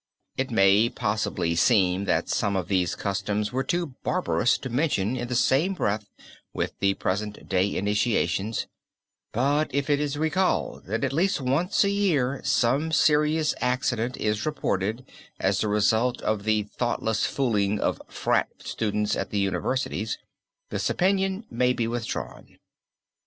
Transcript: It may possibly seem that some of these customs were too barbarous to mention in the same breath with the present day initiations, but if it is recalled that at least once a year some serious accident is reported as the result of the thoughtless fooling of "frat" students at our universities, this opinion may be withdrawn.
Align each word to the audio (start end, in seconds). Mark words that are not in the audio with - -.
It 0.35 0.49
may 0.49 0.89
possibly 0.89 1.53
seem 1.53 2.05
that 2.05 2.27
some 2.27 2.55
of 2.55 2.69
these 2.69 2.95
customs 2.95 3.51
were 3.51 3.63
too 3.63 3.93
barbarous 4.01 4.57
to 4.57 4.69
mention 4.69 5.15
in 5.15 5.27
the 5.27 5.35
same 5.35 5.75
breath 5.75 6.09
with 6.55 6.73
the 6.79 6.95
present 6.95 7.47
day 7.47 7.75
initiations, 7.75 8.65
but 9.31 9.69
if 9.75 9.91
it 9.91 9.99
is 9.99 10.17
recalled 10.17 10.85
that 10.85 11.03
at 11.03 11.13
least 11.13 11.39
once 11.39 11.83
a 11.83 11.91
year 11.91 12.41
some 12.43 12.91
serious 12.91 13.53
accident 13.61 14.17
is 14.17 14.43
reported 14.47 15.05
as 15.39 15.61
the 15.61 15.67
result 15.67 16.19
of 16.23 16.45
the 16.45 16.63
thoughtless 16.63 17.27
fooling 17.27 17.79
of 17.79 18.01
"frat" 18.07 18.49
students 18.57 19.15
at 19.15 19.31
our 19.31 19.37
universities, 19.37 20.17
this 20.71 20.89
opinion 20.89 21.45
may 21.51 21.73
be 21.73 21.87
withdrawn. 21.87 22.57